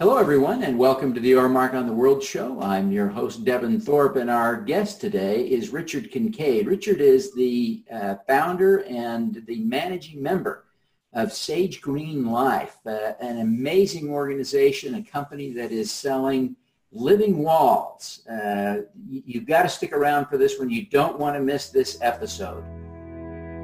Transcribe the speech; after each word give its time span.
Hello, 0.00 0.16
everyone, 0.16 0.62
and 0.62 0.78
welcome 0.78 1.12
to 1.12 1.18
the 1.18 1.30
Your 1.30 1.48
Mark 1.48 1.74
on 1.74 1.88
the 1.88 1.92
World 1.92 2.22
show. 2.22 2.62
I'm 2.62 2.92
your 2.92 3.08
host, 3.08 3.44
Devin 3.44 3.80
Thorpe, 3.80 4.14
and 4.14 4.30
our 4.30 4.54
guest 4.60 5.00
today 5.00 5.40
is 5.40 5.70
Richard 5.70 6.12
Kincaid. 6.12 6.68
Richard 6.68 7.00
is 7.00 7.34
the 7.34 7.82
uh, 7.92 8.14
founder 8.28 8.84
and 8.84 9.42
the 9.48 9.58
managing 9.58 10.22
member 10.22 10.66
of 11.14 11.32
Sage 11.32 11.80
Green 11.80 12.26
Life, 12.30 12.76
uh, 12.86 13.14
an 13.18 13.40
amazing 13.40 14.08
organization, 14.08 14.94
a 14.94 15.02
company 15.02 15.50
that 15.54 15.72
is 15.72 15.90
selling 15.90 16.54
living 16.92 17.38
walls. 17.38 18.24
Uh, 18.30 18.82
you've 19.10 19.46
got 19.46 19.64
to 19.64 19.68
stick 19.68 19.92
around 19.92 20.26
for 20.26 20.38
this 20.38 20.60
one. 20.60 20.70
You 20.70 20.86
don't 20.86 21.18
want 21.18 21.34
to 21.34 21.40
miss 21.40 21.70
this 21.70 21.98
episode. 22.02 22.62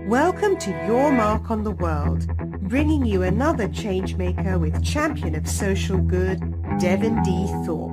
Welcome 0.08 0.58
to 0.58 0.70
Your 0.86 1.10
Mark 1.10 1.50
on 1.50 1.64
the 1.64 1.70
World, 1.70 2.26
bringing 2.68 3.06
you 3.06 3.22
another 3.22 3.68
changemaker 3.68 4.60
with 4.60 4.84
champion 4.84 5.34
of 5.34 5.48
social 5.48 5.96
good, 5.96 6.40
Devin 6.78 7.22
D. 7.22 7.46
Thorpe. 7.64 7.90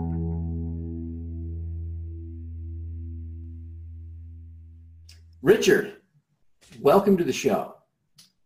Richard, 5.42 6.02
welcome 6.82 7.16
to 7.16 7.24
the 7.24 7.32
show. 7.32 7.76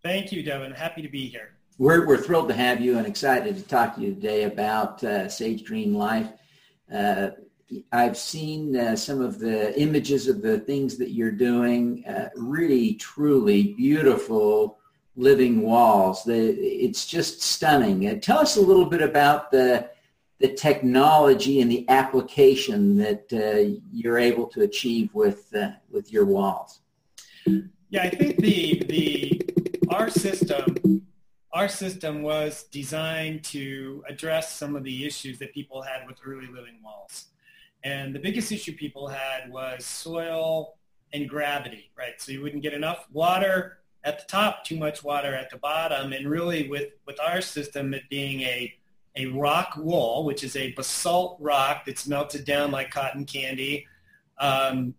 Thank 0.03 0.31
you, 0.31 0.43
Devin. 0.43 0.71
Happy 0.71 1.01
to 1.01 1.09
be 1.09 1.27
here. 1.27 1.55
We're, 1.79 2.05
we're 2.05 2.17
thrilled 2.17 2.49
to 2.49 2.53
have 2.53 2.79
you 2.79 2.99
and 2.99 3.07
excited 3.07 3.55
to 3.55 3.63
talk 3.63 3.95
to 3.95 4.01
you 4.01 4.13
today 4.13 4.43
about 4.43 5.03
uh, 5.03 5.27
Sage 5.27 5.65
Green 5.65 5.95
Life. 5.95 6.29
Uh, 6.93 7.29
I've 7.91 8.17
seen 8.17 8.75
uh, 8.75 8.95
some 8.95 9.21
of 9.21 9.39
the 9.39 9.79
images 9.79 10.27
of 10.27 10.41
the 10.41 10.59
things 10.59 10.97
that 10.97 11.11
you're 11.11 11.31
doing. 11.31 12.05
Uh, 12.05 12.29
really, 12.35 12.93
truly 12.95 13.73
beautiful 13.73 14.77
living 15.15 15.61
walls. 15.61 16.23
The, 16.23 16.35
it's 16.35 17.05
just 17.05 17.41
stunning. 17.41 18.07
Uh, 18.07 18.15
tell 18.21 18.39
us 18.39 18.57
a 18.57 18.61
little 18.61 18.85
bit 18.85 19.01
about 19.01 19.51
the 19.51 19.89
the 20.39 20.49
technology 20.49 21.61
and 21.61 21.71
the 21.71 21.87
application 21.87 22.97
that 22.97 23.31
uh, 23.31 23.79
you're 23.93 24.17
able 24.17 24.47
to 24.47 24.61
achieve 24.63 25.09
with 25.13 25.53
uh, 25.55 25.71
with 25.89 26.11
your 26.11 26.25
walls. 26.25 26.81
Yeah, 27.89 28.03
I 28.03 28.09
think 28.09 28.37
the 28.37 28.83
the 28.87 29.41
our 29.89 30.09
system 30.09 31.05
our 31.53 31.69
system 31.69 32.21
was 32.21 32.63
designed 32.63 33.45
to 33.45 34.03
address 34.09 34.51
some 34.51 34.75
of 34.75 34.83
the 34.83 35.05
issues 35.05 35.39
that 35.39 35.53
people 35.53 35.81
had 35.81 36.05
with 36.05 36.17
early 36.25 36.47
living 36.47 36.79
walls. 36.83 37.27
And 37.83 38.15
the 38.15 38.19
biggest 38.19 38.51
issue 38.51 38.73
people 38.73 39.07
had 39.07 39.51
was 39.51 39.85
soil 39.85 40.75
and 41.13 41.29
gravity, 41.29 41.91
right? 41.97 42.13
So 42.19 42.31
you 42.31 42.41
wouldn't 42.41 42.63
get 42.63 42.73
enough 42.73 43.05
water 43.11 43.79
at 44.03 44.19
the 44.19 44.25
top, 44.25 44.63
too 44.63 44.77
much 44.77 45.03
water 45.03 45.33
at 45.35 45.49
the 45.49 45.57
bottom. 45.57 46.13
And 46.13 46.27
really 46.27 46.67
with, 46.67 46.89
with 47.05 47.19
our 47.19 47.41
system, 47.41 47.93
it 47.93 48.03
being 48.09 48.41
a, 48.41 48.73
a 49.15 49.25
rockwool, 49.27 50.25
which 50.25 50.43
is 50.43 50.55
a 50.55 50.73
basalt 50.73 51.37
rock 51.39 51.85
that's 51.85 52.07
melted 52.07 52.45
down 52.45 52.71
like 52.71 52.91
cotton 52.91 53.25
candy, 53.25 53.87
um, 54.39 54.95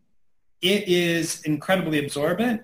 it 0.63 0.89
is 0.89 1.43
incredibly 1.43 1.99
absorbent 1.99 2.63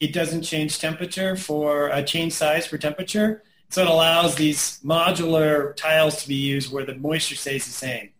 it 0.00 0.12
doesn't 0.12 0.42
change 0.42 0.78
temperature 0.78 1.36
for 1.36 1.90
uh, 1.90 2.02
change 2.02 2.32
size 2.32 2.66
for 2.66 2.78
temperature. 2.78 3.42
So 3.70 3.82
it 3.82 3.88
allows 3.88 4.34
these 4.34 4.80
modular 4.84 5.74
tiles 5.76 6.22
to 6.22 6.28
be 6.28 6.34
used 6.34 6.70
where 6.72 6.84
the 6.84 6.94
moisture 6.94 7.36
stays 7.36 7.64
the 7.64 7.72
same. 7.72 8.10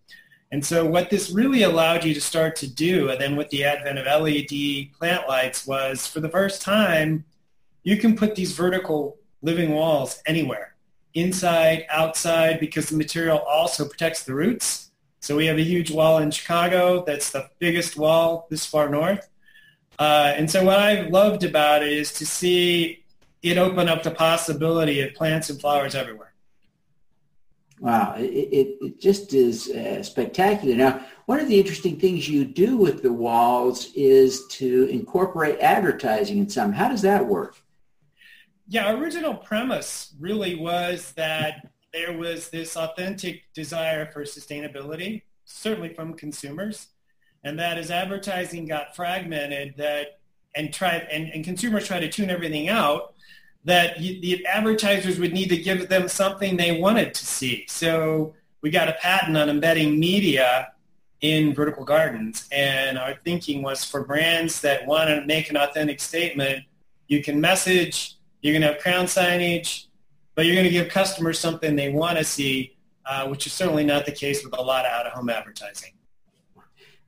And 0.54 0.64
so 0.64 0.86
what 0.86 1.10
this 1.10 1.30
really 1.30 1.64
allowed 1.64 2.04
you 2.04 2.14
to 2.14 2.20
start 2.20 2.54
to 2.56 2.68
do, 2.68 3.10
and 3.10 3.20
then 3.20 3.34
with 3.34 3.50
the 3.50 3.64
advent 3.64 3.98
of 3.98 4.06
LED 4.06 4.92
plant 4.96 5.28
lights, 5.28 5.66
was 5.66 6.06
for 6.06 6.20
the 6.20 6.28
first 6.28 6.62
time, 6.62 7.24
you 7.82 7.96
can 7.96 8.14
put 8.14 8.36
these 8.36 8.52
vertical 8.52 9.18
living 9.42 9.72
walls 9.72 10.22
anywhere, 10.26 10.76
inside, 11.14 11.86
outside, 11.90 12.60
because 12.60 12.88
the 12.88 12.96
material 12.96 13.38
also 13.38 13.84
protects 13.84 14.22
the 14.22 14.32
roots. 14.32 14.92
So 15.18 15.34
we 15.34 15.46
have 15.46 15.58
a 15.58 15.64
huge 15.64 15.90
wall 15.90 16.18
in 16.18 16.30
Chicago 16.30 17.02
that's 17.04 17.32
the 17.32 17.50
biggest 17.58 17.96
wall 17.96 18.46
this 18.48 18.64
far 18.64 18.88
north. 18.88 19.28
Uh, 19.98 20.34
and 20.36 20.48
so 20.48 20.62
what 20.62 20.78
I 20.78 21.08
loved 21.08 21.42
about 21.42 21.82
it 21.82 21.92
is 21.92 22.12
to 22.12 22.26
see 22.26 23.02
it 23.42 23.58
open 23.58 23.88
up 23.88 24.04
the 24.04 24.12
possibility 24.12 25.00
of 25.00 25.14
plants 25.14 25.50
and 25.50 25.60
flowers 25.60 25.96
everywhere. 25.96 26.33
Wow, 27.84 28.14
it, 28.16 28.78
it, 28.80 28.98
just 28.98 29.34
is 29.34 29.68
uh, 29.68 30.02
spectacular. 30.02 30.74
Now, 30.74 31.04
one 31.26 31.38
of 31.38 31.48
the 31.48 31.60
interesting 31.60 32.00
things 32.00 32.26
you 32.26 32.46
do 32.46 32.78
with 32.78 33.02
the 33.02 33.12
walls 33.12 33.92
is 33.94 34.46
to 34.52 34.86
incorporate 34.86 35.60
advertising 35.60 36.38
in 36.38 36.48
some. 36.48 36.72
How 36.72 36.88
does 36.88 37.02
that 37.02 37.26
work? 37.26 37.56
Yeah, 38.68 38.98
original 38.98 39.34
premise 39.34 40.14
really 40.18 40.54
was 40.54 41.12
that 41.12 41.68
there 41.92 42.16
was 42.16 42.48
this 42.48 42.74
authentic 42.74 43.42
desire 43.52 44.10
for 44.10 44.22
sustainability, 44.22 45.22
certainly 45.44 45.92
from 45.92 46.14
consumers 46.14 46.88
and 47.44 47.58
that 47.58 47.78
as 47.78 47.90
advertising 47.90 48.66
got 48.66 48.96
fragmented 48.96 49.74
that 49.76 50.18
and 50.56 50.72
tried 50.72 51.06
and, 51.12 51.28
and 51.28 51.44
consumers 51.44 51.86
try 51.86 52.00
to 52.00 52.08
tune 52.08 52.30
everything 52.30 52.68
out 52.68 53.14
that 53.64 54.00
you, 54.00 54.20
the 54.20 54.46
advertisers 54.46 55.18
would 55.18 55.32
need 55.32 55.48
to 55.48 55.56
give 55.56 55.88
them 55.88 56.08
something 56.08 56.56
they 56.56 56.78
wanted 56.78 57.14
to 57.14 57.26
see. 57.26 57.64
So 57.68 58.34
we 58.60 58.70
got 58.70 58.88
a 58.88 58.92
patent 58.94 59.36
on 59.36 59.48
embedding 59.48 59.98
media 59.98 60.72
in 61.24 61.54
vertical 61.54 61.86
gardens 61.86 62.46
and 62.52 62.98
our 62.98 63.14
thinking 63.24 63.62
was 63.62 63.82
for 63.82 64.04
brands 64.04 64.60
that 64.60 64.86
want 64.86 65.08
to 65.08 65.24
make 65.24 65.48
an 65.48 65.56
authentic 65.56 65.98
statement 65.98 66.62
you 67.08 67.22
can 67.22 67.40
message 67.40 68.16
you're 68.42 68.52
going 68.52 68.60
to 68.60 68.68
have 68.68 68.78
crown 68.78 69.06
signage 69.06 69.86
but 70.34 70.44
you're 70.44 70.54
going 70.54 70.66
to 70.66 70.70
give 70.70 70.86
customers 70.90 71.38
something 71.38 71.76
they 71.76 71.88
want 71.88 72.18
to 72.18 72.24
see 72.24 72.76
uh, 73.06 73.26
which 73.26 73.46
is 73.46 73.54
certainly 73.54 73.84
not 73.84 74.04
the 74.04 74.12
case 74.12 74.44
with 74.44 74.54
a 74.58 74.60
lot 74.60 74.84
of 74.84 74.92
out-of-home 74.92 75.30
advertising 75.30 75.93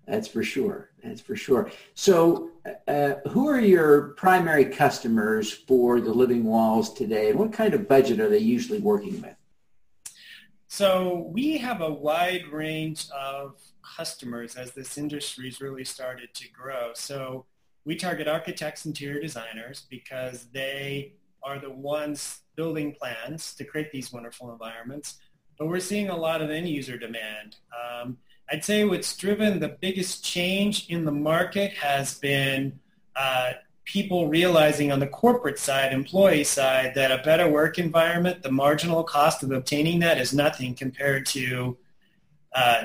that's 0.07 0.29
for 0.29 0.43
sure. 0.43 0.91
That's 1.03 1.21
for 1.21 1.37
sure. 1.37 1.71
So 1.95 2.51
uh, 2.87 3.15
who 3.29 3.49
are 3.49 3.61
your 3.61 4.09
primary 4.11 4.65
customers 4.67 5.53
for 5.53 6.01
the 6.01 6.13
Living 6.13 6.45
Walls 6.45 6.93
today, 6.95 7.31
and 7.31 7.39
what 7.39 7.53
kind 7.53 7.75
of 7.75 7.89
budget 7.89 8.21
are 8.21 8.29
they 8.29 8.39
usually 8.39 8.79
working 8.79 9.21
with? 9.21 9.37
So 10.69 11.29
we 11.33 11.59
have 11.59 11.81
a 11.81 11.93
wide 11.93 12.47
range 12.49 13.07
of 13.11 13.61
customers 13.97 14.57
as 14.57 14.73
this 14.73 14.99
industry's 14.99 15.61
really 15.61 15.85
started 15.85 16.35
to 16.35 16.49
grow. 16.51 16.91
So 16.95 17.47
we 17.85 17.95
target 17.97 18.27
architects, 18.27 18.85
interior 18.85 19.21
designers, 19.21 19.87
because 19.89 20.47
they 20.53 21.13
are 21.43 21.61
the 21.61 21.71
ones 21.71 22.41
building 22.57 22.93
plans 22.93 23.55
to 23.55 23.65
create 23.65 23.93
these 23.93 24.13
wonderful 24.13 24.53
environments. 24.53 25.19
But 25.57 25.69
we're 25.69 25.81
seeing 25.81 26.11
a 26.11 26.17
lot 26.17 26.43
of 26.43 26.51
end 26.51 26.69
user 26.69 26.99
demand. 26.99 27.57
Um, 27.73 28.19
I'd 28.51 28.65
say 28.65 28.85
what's 28.85 29.17
driven 29.17 29.59
the 29.59 29.69
biggest 29.69 30.25
change 30.25 30.89
in 30.89 31.05
the 31.05 31.13
market 31.13 31.73
has 31.73 32.19
been 32.19 32.79
uh, 33.17 33.53
people 33.85 34.29
realizing 34.29 34.93
on 34.93 35.01
the 35.01 35.07
corporate 35.07 35.59
side, 35.59 35.93
employee 35.93 36.45
side, 36.45 36.93
that 36.95 37.11
a 37.11 37.23
better 37.25 37.49
work 37.49 37.79
environment, 37.79 38.43
the 38.43 38.51
marginal 38.51 39.03
cost 39.03 39.43
of 39.43 39.51
obtaining 39.53 40.01
that 40.01 40.19
is 40.19 40.33
nothing 40.33 40.75
compared 40.75 41.27
to 41.27 41.77
uh, 42.55 42.85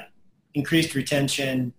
increased 0.54 0.96
retention 0.96 1.74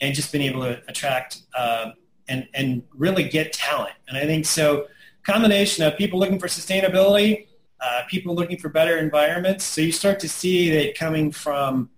and 0.00 0.14
just 0.14 0.32
being 0.32 0.44
able 0.44 0.62
to 0.62 0.80
attract 0.88 1.42
uh, 1.56 1.90
and, 2.28 2.48
and 2.54 2.82
really 2.94 3.28
get 3.28 3.52
talent. 3.52 3.94
And 4.08 4.16
I 4.16 4.26
think 4.26 4.46
so 4.46 4.86
combination 5.24 5.84
of 5.84 5.96
people 5.96 6.18
looking 6.18 6.38
for 6.38 6.46
sustainability, 6.46 7.46
uh, 7.80 8.02
people 8.08 8.34
looking 8.34 8.58
for 8.58 8.68
better 8.68 8.96
environments. 8.96 9.64
So 9.64 9.80
you 9.80 9.92
start 9.92 10.20
to 10.20 10.28
see 10.28 10.70
that 10.70 10.96
coming 10.96 11.30
from 11.30 11.90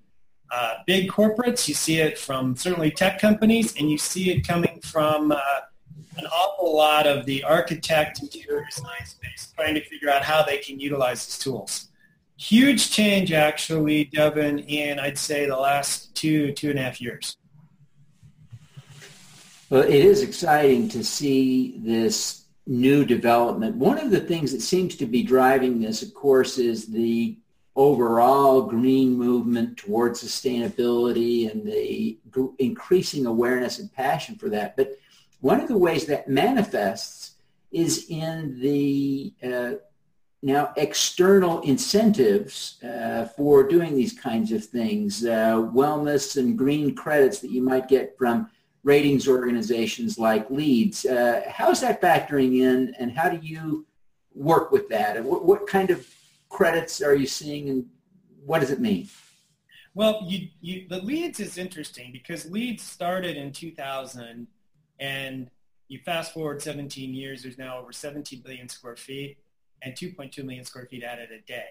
uh, 0.50 0.74
big 0.86 1.10
corporates. 1.10 1.68
You 1.68 1.74
see 1.74 1.98
it 1.98 2.18
from 2.18 2.56
certainly 2.56 2.90
tech 2.90 3.20
companies, 3.20 3.76
and 3.76 3.90
you 3.90 3.98
see 3.98 4.30
it 4.30 4.46
coming 4.46 4.80
from 4.82 5.32
uh, 5.32 5.38
an 6.16 6.26
awful 6.26 6.74
lot 6.76 7.06
of 7.06 7.26
the 7.26 7.42
architect 7.44 8.20
and 8.20 8.34
interior 8.34 8.66
design 8.70 9.04
space, 9.04 9.52
trying 9.56 9.74
to 9.74 9.84
figure 9.84 10.10
out 10.10 10.22
how 10.22 10.42
they 10.42 10.58
can 10.58 10.78
utilize 10.80 11.26
these 11.26 11.38
tools. 11.38 11.88
Huge 12.36 12.90
change, 12.90 13.32
actually, 13.32 14.04
Devin, 14.04 14.60
in 14.60 14.98
I'd 14.98 15.18
say 15.18 15.46
the 15.46 15.56
last 15.56 16.14
two 16.14 16.52
two 16.52 16.70
and 16.70 16.78
a 16.78 16.82
half 16.82 17.00
years. 17.00 17.36
Well, 19.68 19.82
it 19.82 19.90
is 19.90 20.22
exciting 20.22 20.88
to 20.88 21.04
see 21.04 21.78
this 21.78 22.46
new 22.66 23.04
development. 23.04 23.76
One 23.76 23.98
of 23.98 24.10
the 24.10 24.20
things 24.20 24.52
that 24.52 24.62
seems 24.62 24.96
to 24.96 25.06
be 25.06 25.22
driving 25.22 25.80
this, 25.80 26.02
of 26.02 26.14
course, 26.14 26.58
is 26.58 26.86
the 26.86 27.38
overall 27.76 28.62
green 28.62 29.16
movement 29.16 29.76
towards 29.76 30.22
sustainability 30.22 31.50
and 31.50 31.64
the 31.66 32.18
increasing 32.58 33.26
awareness 33.26 33.78
and 33.78 33.92
passion 33.92 34.34
for 34.34 34.48
that. 34.48 34.76
But 34.76 34.98
one 35.40 35.60
of 35.60 35.68
the 35.68 35.78
ways 35.78 36.06
that 36.06 36.28
manifests 36.28 37.32
is 37.70 38.06
in 38.08 38.60
the 38.60 39.32
uh, 39.42 39.72
now 40.42 40.72
external 40.76 41.60
incentives 41.60 42.82
uh, 42.82 43.26
for 43.36 43.66
doing 43.68 43.94
these 43.94 44.18
kinds 44.18 44.52
of 44.52 44.64
things, 44.64 45.24
uh, 45.24 45.56
wellness 45.72 46.36
and 46.36 46.56
green 46.56 46.94
credits 46.94 47.40
that 47.40 47.50
you 47.50 47.62
might 47.62 47.88
get 47.88 48.16
from 48.18 48.50
ratings 48.82 49.28
organizations 49.28 50.18
like 50.18 50.50
LEEDS. 50.50 51.04
Uh, 51.04 51.42
how 51.48 51.70
is 51.70 51.80
that 51.82 52.00
factoring 52.00 52.60
in 52.60 52.94
and 52.98 53.12
how 53.12 53.28
do 53.28 53.38
you 53.46 53.86
work 54.34 54.72
with 54.72 54.88
that? 54.88 55.16
And 55.16 55.26
what, 55.26 55.44
what 55.44 55.66
kind 55.66 55.90
of 55.90 56.06
credits 56.50 57.00
are 57.00 57.14
you 57.14 57.26
seeing 57.26 57.70
and 57.70 57.86
what 58.44 58.60
does 58.60 58.70
it 58.70 58.80
mean? 58.80 59.08
Well, 59.94 60.24
you, 60.26 60.48
you, 60.60 60.86
the 60.88 61.00
LEEDs 61.00 61.40
is 61.40 61.58
interesting 61.58 62.12
because 62.12 62.46
LEEDs 62.46 62.80
started 62.80 63.36
in 63.36 63.52
2000 63.52 64.46
and 64.98 65.50
you 65.88 65.98
fast 66.04 66.32
forward 66.32 66.62
17 66.62 67.14
years, 67.14 67.42
there's 67.42 67.58
now 67.58 67.78
over 67.78 67.92
17 67.92 68.42
billion 68.44 68.68
square 68.68 68.96
feet 68.96 69.38
and 69.82 69.94
2.2 69.94 70.44
million 70.44 70.64
square 70.64 70.86
feet 70.86 71.02
added 71.02 71.30
a 71.32 71.40
day. 71.46 71.70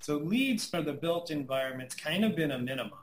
So 0.00 0.18
LEEDs 0.18 0.70
for 0.70 0.80
the 0.80 0.92
built 0.92 1.30
environment's 1.30 1.94
kind 1.94 2.24
of 2.24 2.36
been 2.36 2.52
a 2.52 2.58
minimum. 2.58 2.98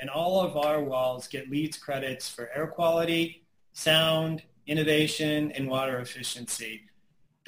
And 0.00 0.08
all 0.08 0.40
of 0.40 0.56
our 0.56 0.82
walls 0.82 1.28
get 1.28 1.50
LEEDs 1.50 1.78
credits 1.78 2.28
for 2.28 2.50
air 2.54 2.68
quality, 2.68 3.44
sound, 3.72 4.42
innovation, 4.66 5.52
and 5.52 5.68
water 5.68 5.98
efficiency. 6.00 6.82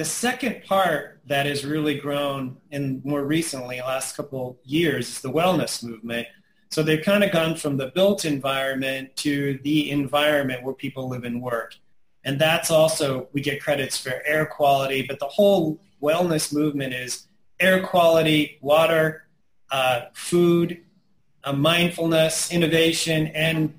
The 0.01 0.07
second 0.07 0.65
part 0.65 1.21
that 1.27 1.45
has 1.45 1.63
really 1.67 1.95
grown 1.95 2.57
in 2.71 3.03
more 3.05 3.23
recently, 3.23 3.81
last 3.81 4.17
couple 4.17 4.59
years, 4.65 5.11
is 5.11 5.21
the 5.21 5.31
wellness 5.31 5.85
movement. 5.85 6.27
So 6.71 6.83
they've 6.83 7.05
kind 7.05 7.23
of 7.23 7.33
gone 7.33 7.55
from 7.55 7.77
the 7.77 7.89
built 7.89 8.25
environment 8.25 9.15
to 9.17 9.59
the 9.63 9.91
environment 9.91 10.63
where 10.63 10.73
people 10.73 11.11
live 11.11 11.25
and 11.25 11.43
work. 11.43 11.75
And 12.25 12.41
that's 12.41 12.71
also, 12.71 13.29
we 13.35 13.43
get 13.43 13.63
credits 13.63 13.99
for 13.99 14.23
air 14.25 14.47
quality, 14.47 15.05
but 15.07 15.19
the 15.19 15.27
whole 15.27 15.79
wellness 16.03 16.51
movement 16.51 16.95
is 16.95 17.27
air 17.61 17.83
quality, 17.83 18.57
water, 18.63 19.27
uh, 19.71 20.05
food, 20.15 20.81
uh, 21.45 21.53
mindfulness, 21.53 22.51
innovation, 22.51 23.27
and 23.35 23.79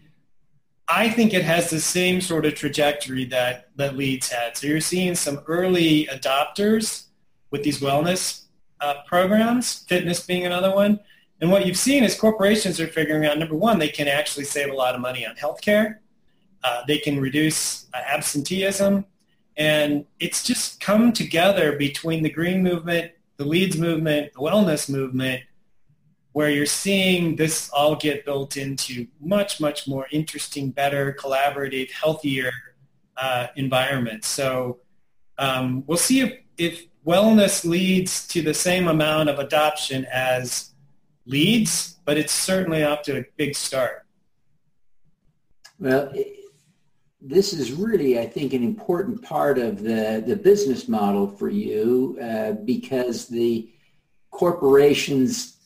I 0.93 1.09
think 1.09 1.33
it 1.33 1.43
has 1.43 1.69
the 1.69 1.79
same 1.79 2.19
sort 2.19 2.45
of 2.45 2.53
trajectory 2.55 3.23
that, 3.25 3.69
that 3.77 3.95
LEEDs 3.95 4.29
had. 4.29 4.57
So 4.57 4.67
you're 4.67 4.81
seeing 4.81 5.15
some 5.15 5.41
early 5.47 6.07
adopters 6.07 7.05
with 7.49 7.63
these 7.63 7.79
wellness 7.79 8.43
uh, 8.81 8.95
programs, 9.07 9.85
fitness 9.87 10.25
being 10.25 10.45
another 10.45 10.75
one. 10.75 10.99
And 11.39 11.49
what 11.49 11.65
you've 11.65 11.77
seen 11.77 12.03
is 12.03 12.19
corporations 12.19 12.79
are 12.81 12.87
figuring 12.87 13.25
out, 13.25 13.37
number 13.37 13.55
one, 13.55 13.79
they 13.79 13.87
can 13.87 14.09
actually 14.09 14.43
save 14.43 14.69
a 14.69 14.75
lot 14.75 14.93
of 14.93 14.99
money 14.99 15.25
on 15.25 15.35
healthcare. 15.35 15.99
Uh, 16.61 16.81
they 16.87 16.97
can 16.97 17.21
reduce 17.21 17.87
uh, 17.93 18.01
absenteeism. 18.05 19.05
And 19.55 20.05
it's 20.19 20.43
just 20.43 20.81
come 20.81 21.13
together 21.13 21.77
between 21.77 22.21
the 22.21 22.29
green 22.29 22.61
movement, 22.61 23.13
the 23.37 23.45
LEEDs 23.45 23.77
movement, 23.77 24.33
the 24.33 24.39
wellness 24.39 24.89
movement, 24.89 25.41
where 26.33 26.49
you're 26.49 26.65
seeing 26.65 27.35
this 27.35 27.69
all 27.71 27.95
get 27.95 28.25
built 28.25 28.55
into 28.57 29.07
much, 29.19 29.59
much 29.59 29.87
more 29.87 30.07
interesting, 30.11 30.71
better, 30.71 31.13
collaborative, 31.19 31.91
healthier 31.91 32.51
uh, 33.17 33.47
environments. 33.55 34.27
So 34.27 34.79
um, 35.37 35.83
we'll 35.87 35.97
see 35.97 36.21
if, 36.21 36.33
if 36.57 36.85
wellness 37.05 37.65
leads 37.65 38.27
to 38.29 38.41
the 38.41 38.53
same 38.53 38.87
amount 38.87 39.29
of 39.29 39.39
adoption 39.39 40.05
as 40.11 40.73
LEEDs, 41.25 41.97
but 42.05 42.17
it's 42.17 42.33
certainly 42.33 42.83
off 42.83 43.01
to 43.03 43.19
a 43.19 43.25
big 43.35 43.55
start. 43.55 44.05
Well, 45.79 46.13
this 47.19 47.53
is 47.53 47.71
really, 47.71 48.19
I 48.19 48.25
think, 48.25 48.53
an 48.53 48.63
important 48.63 49.21
part 49.21 49.57
of 49.57 49.83
the, 49.83 50.23
the 50.25 50.35
business 50.35 50.87
model 50.87 51.27
for 51.27 51.49
you 51.49 52.17
uh, 52.21 52.53
because 52.53 53.27
the 53.27 53.69
corporations 54.31 55.57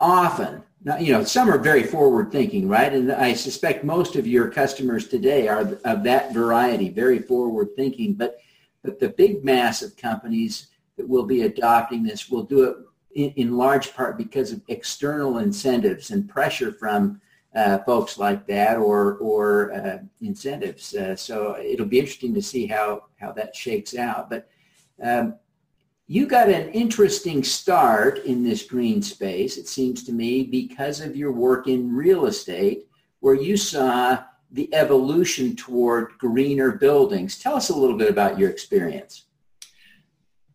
often, 0.00 0.62
you 1.00 1.12
know, 1.12 1.24
some 1.24 1.50
are 1.50 1.58
very 1.58 1.82
forward 1.82 2.30
thinking, 2.30 2.68
right? 2.68 2.92
And 2.92 3.10
I 3.12 3.34
suspect 3.34 3.84
most 3.84 4.16
of 4.16 4.26
your 4.26 4.48
customers 4.48 5.08
today 5.08 5.48
are 5.48 5.78
of 5.84 6.02
that 6.04 6.32
variety, 6.32 6.88
very 6.88 7.18
forward 7.18 7.70
thinking. 7.76 8.14
But, 8.14 8.38
but 8.82 9.00
the 9.00 9.08
big 9.08 9.44
mass 9.44 9.82
of 9.82 9.96
companies 9.96 10.68
that 10.96 11.08
will 11.08 11.24
be 11.24 11.42
adopting 11.42 12.02
this 12.02 12.28
will 12.28 12.44
do 12.44 12.64
it 12.64 12.76
in, 13.14 13.30
in 13.32 13.56
large 13.56 13.94
part 13.94 14.16
because 14.16 14.52
of 14.52 14.62
external 14.68 15.38
incentives 15.38 16.10
and 16.10 16.28
pressure 16.28 16.72
from 16.72 17.20
uh, 17.54 17.78
folks 17.78 18.18
like 18.18 18.46
that 18.46 18.76
or, 18.76 19.16
or 19.16 19.72
uh, 19.72 19.98
incentives. 20.20 20.94
Uh, 20.94 21.16
so 21.16 21.56
it'll 21.58 21.86
be 21.86 21.98
interesting 21.98 22.34
to 22.34 22.42
see 22.42 22.66
how, 22.66 23.04
how 23.18 23.32
that 23.32 23.56
shakes 23.56 23.96
out. 23.96 24.30
But 24.30 24.48
um, 25.02 25.34
you 26.10 26.26
got 26.26 26.48
an 26.48 26.70
interesting 26.70 27.44
start 27.44 28.24
in 28.24 28.42
this 28.42 28.62
green 28.62 29.02
space, 29.02 29.58
it 29.58 29.68
seems 29.68 30.02
to 30.04 30.12
me, 30.12 30.42
because 30.42 31.02
of 31.02 31.14
your 31.14 31.32
work 31.32 31.68
in 31.68 31.94
real 31.94 32.24
estate, 32.24 32.88
where 33.20 33.34
you 33.34 33.58
saw 33.58 34.18
the 34.50 34.74
evolution 34.74 35.54
toward 35.54 36.16
greener 36.16 36.72
buildings. 36.72 37.38
Tell 37.38 37.54
us 37.54 37.68
a 37.68 37.76
little 37.76 37.96
bit 37.96 38.08
about 38.08 38.38
your 38.38 38.48
experience. 38.48 39.26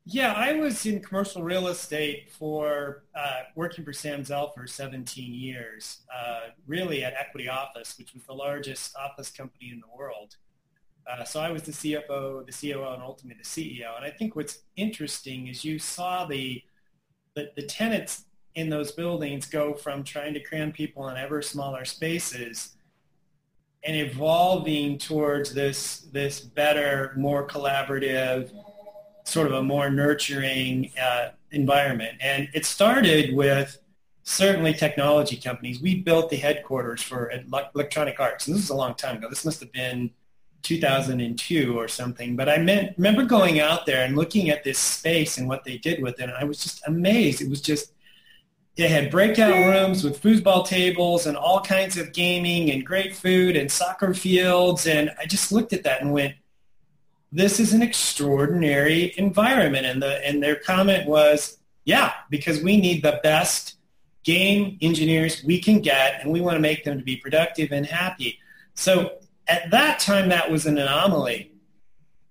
Yeah, 0.05 0.33
I 0.33 0.53
was 0.53 0.87
in 0.87 0.99
commercial 1.01 1.43
real 1.43 1.67
estate 1.67 2.31
for 2.31 3.03
uh, 3.15 3.43
working 3.55 3.85
for 3.85 3.93
Sam 3.93 4.25
Zell 4.25 4.51
for 4.51 4.65
17 4.65 5.33
years, 5.33 5.99
uh, 6.13 6.49
really 6.65 7.03
at 7.03 7.13
Equity 7.13 7.47
Office, 7.47 7.95
which 7.99 8.15
was 8.15 8.23
the 8.23 8.33
largest 8.33 8.95
office 8.97 9.29
company 9.29 9.69
in 9.71 9.79
the 9.79 9.95
world. 9.95 10.35
Uh, 11.05 11.23
so 11.23 11.39
I 11.39 11.51
was 11.51 11.63
the 11.63 11.71
CFO, 11.71 12.45
the 12.45 12.51
COO, 12.51 12.93
and 12.93 13.03
ultimately 13.03 13.41
the 13.41 13.47
CEO. 13.47 13.95
And 13.95 14.05
I 14.05 14.09
think 14.09 14.35
what's 14.35 14.59
interesting 14.75 15.47
is 15.47 15.65
you 15.65 15.79
saw 15.79 16.25
the, 16.25 16.61
the, 17.35 17.51
the 17.55 17.63
tenants 17.63 18.25
in 18.55 18.69
those 18.69 18.91
buildings 18.91 19.45
go 19.45 19.73
from 19.73 20.03
trying 20.03 20.33
to 20.33 20.39
cram 20.39 20.71
people 20.71 21.07
in 21.09 21.17
ever 21.17 21.41
smaller 21.41 21.85
spaces 21.85 22.75
and 23.83 23.97
evolving 23.97 24.97
towards 24.97 25.53
this 25.53 26.07
this 26.11 26.39
better, 26.39 27.13
more 27.17 27.45
collaborative, 27.45 28.51
sort 29.25 29.47
of 29.47 29.53
a 29.53 29.63
more 29.63 29.89
nurturing 29.89 30.91
uh, 31.01 31.29
environment. 31.51 32.17
And 32.21 32.47
it 32.53 32.65
started 32.65 33.35
with 33.35 33.77
certainly 34.23 34.73
technology 34.73 35.35
companies. 35.35 35.81
We 35.81 36.01
built 36.01 36.29
the 36.29 36.37
headquarters 36.37 37.01
for 37.01 37.31
Electronic 37.75 38.19
Arts, 38.19 38.47
and 38.47 38.55
this 38.55 38.63
is 38.63 38.69
a 38.69 38.75
long 38.75 38.95
time 38.95 39.17
ago. 39.17 39.27
This 39.29 39.43
must 39.43 39.59
have 39.59 39.71
been 39.73 40.11
2002 40.63 41.77
or 41.77 41.87
something. 41.87 42.35
But 42.35 42.49
I 42.49 42.57
meant, 42.57 42.97
remember 42.97 43.23
going 43.23 43.59
out 43.59 43.85
there 43.85 44.03
and 44.05 44.15
looking 44.15 44.49
at 44.49 44.63
this 44.63 44.79
space 44.79 45.37
and 45.37 45.47
what 45.47 45.63
they 45.63 45.77
did 45.77 46.01
with 46.01 46.19
it. 46.19 46.23
And 46.23 46.33
I 46.33 46.45
was 46.45 46.63
just 46.63 46.81
amazed. 46.87 47.41
It 47.41 47.49
was 47.49 47.61
just, 47.61 47.93
they 48.75 48.87
had 48.87 49.11
breakout 49.11 49.53
rooms 49.53 50.03
with 50.03 50.21
foosball 50.21 50.65
tables 50.65 51.27
and 51.27 51.37
all 51.37 51.61
kinds 51.61 51.97
of 51.97 52.11
gaming 52.13 52.71
and 52.71 52.83
great 52.83 53.15
food 53.15 53.55
and 53.55 53.71
soccer 53.71 54.13
fields. 54.13 54.87
And 54.87 55.11
I 55.19 55.25
just 55.25 55.51
looked 55.51 55.73
at 55.73 55.83
that 55.83 56.01
and 56.01 56.11
went, 56.11 56.33
this 57.31 57.59
is 57.59 57.73
an 57.73 57.81
extraordinary 57.81 59.13
environment. 59.17 59.85
And, 59.85 60.01
the, 60.01 60.25
and 60.25 60.41
their 60.41 60.55
comment 60.55 61.07
was, 61.07 61.57
yeah, 61.85 62.13
because 62.29 62.63
we 62.63 62.79
need 62.79 63.03
the 63.03 63.19
best 63.21 63.75
game 64.23 64.77
engineers 64.81 65.43
we 65.43 65.59
can 65.59 65.81
get 65.81 66.21
and 66.21 66.31
we 66.31 66.39
want 66.39 66.55
to 66.55 66.61
make 66.61 66.85
them 66.85 66.97
to 66.97 67.03
be 67.03 67.17
productive 67.17 67.71
and 67.71 67.85
happy. 67.85 68.39
So 68.75 69.17
at 69.47 69.71
that 69.71 69.99
time, 69.99 70.29
that 70.29 70.51
was 70.51 70.65
an 70.65 70.77
anomaly. 70.77 71.51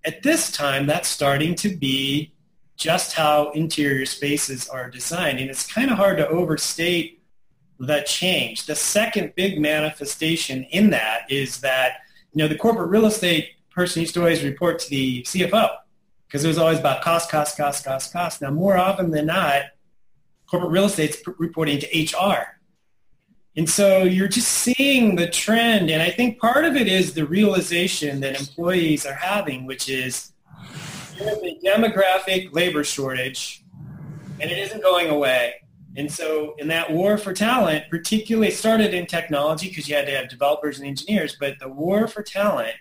At 0.05 0.23
this 0.23 0.51
time, 0.51 0.85
that's 0.85 1.07
starting 1.07 1.55
to 1.55 1.75
be 1.75 2.33
just 2.75 3.13
how 3.13 3.51
interior 3.51 4.05
spaces 4.05 4.67
are 4.67 4.89
designed. 4.89 5.39
And 5.39 5.49
it's 5.49 5.71
kind 5.71 5.91
of 5.91 5.97
hard 5.97 6.17
to 6.17 6.27
overstate 6.27 7.21
the 7.79 8.01
change. 8.01 8.65
The 8.65 8.75
second 8.75 9.33
big 9.35 9.59
manifestation 9.59 10.63
in 10.65 10.89
that 10.89 11.29
is 11.29 11.61
that, 11.61 11.99
you 12.33 12.39
know, 12.39 12.47
the 12.47 12.57
corporate 12.57 12.89
real 12.89 13.05
estate 13.05 13.51
person 13.69 14.01
used 14.01 14.13
to 14.15 14.21
always 14.21 14.43
report 14.43 14.79
to 14.79 14.89
the 14.89 15.23
CFO 15.23 15.75
because 16.27 16.43
it 16.43 16.47
was 16.47 16.57
always 16.57 16.79
about 16.79 17.01
cost, 17.01 17.29
cost, 17.29 17.57
cost, 17.57 17.85
cost, 17.85 18.11
cost. 18.11 18.41
Now, 18.41 18.51
more 18.51 18.77
often 18.77 19.11
than 19.11 19.27
not, 19.27 19.63
corporate 20.49 20.71
real 20.71 20.85
estate's 20.85 21.17
reporting 21.37 21.79
to 21.79 21.87
HR 21.87 22.59
and 23.55 23.69
so 23.69 24.03
you're 24.03 24.27
just 24.27 24.47
seeing 24.47 25.15
the 25.15 25.29
trend. 25.29 25.91
And 25.91 26.01
I 26.01 26.09
think 26.09 26.39
part 26.39 26.65
of 26.65 26.75
it 26.75 26.87
is 26.87 27.13
the 27.13 27.25
realization 27.25 28.19
that 28.21 28.39
employees 28.39 29.05
are 29.05 29.13
having, 29.13 29.65
which 29.65 29.89
is 29.89 30.31
a 31.19 31.59
demographic 31.63 32.51
labor 32.53 32.83
shortage 32.83 33.63
and 34.39 34.49
it 34.49 34.57
isn't 34.57 34.81
going 34.81 35.09
away. 35.09 35.53
And 35.95 36.11
so 36.11 36.55
in 36.57 36.67
that 36.69 36.91
war 36.91 37.19
for 37.19 37.33
talent, 37.33 37.85
particularly 37.91 38.49
started 38.49 38.95
in 38.95 39.05
technology 39.05 39.69
because 39.69 39.87
you 39.87 39.95
had 39.95 40.07
to 40.07 40.11
have 40.11 40.27
developers 40.27 40.79
and 40.79 40.87
engineers, 40.87 41.37
but 41.39 41.59
the 41.59 41.69
war 41.69 42.07
for 42.07 42.23
talent, 42.23 42.73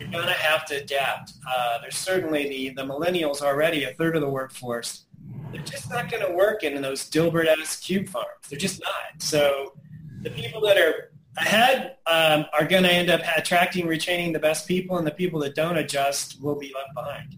you're 0.00 0.10
going 0.10 0.26
to 0.26 0.32
have 0.32 0.64
to 0.66 0.82
adapt. 0.82 1.34
Uh, 1.48 1.78
there's 1.80 1.96
certainly 1.96 2.48
the, 2.48 2.70
the 2.70 2.82
millennials 2.82 3.40
already, 3.40 3.84
a 3.84 3.92
third 3.94 4.16
of 4.16 4.22
the 4.22 4.28
workforce 4.28 5.04
they're 5.52 5.62
just 5.62 5.90
not 5.90 6.10
going 6.10 6.26
to 6.26 6.32
work 6.32 6.62
in 6.62 6.80
those 6.82 7.08
Dilbert-esque 7.10 7.82
cube 7.82 8.08
farms. 8.08 8.48
They're 8.48 8.58
just 8.58 8.80
not. 8.80 9.22
So 9.22 9.74
the 10.22 10.30
people 10.30 10.60
that 10.62 10.76
are 10.76 11.12
ahead 11.38 11.96
um, 12.06 12.46
are 12.52 12.66
going 12.66 12.82
to 12.82 12.92
end 12.92 13.10
up 13.10 13.20
attracting, 13.36 13.86
retaining 13.86 14.32
the 14.32 14.38
best 14.38 14.66
people, 14.66 14.98
and 14.98 15.06
the 15.06 15.12
people 15.12 15.40
that 15.40 15.54
don't 15.54 15.78
adjust 15.78 16.40
will 16.42 16.58
be 16.58 16.72
left 16.74 16.94
behind. 16.94 17.36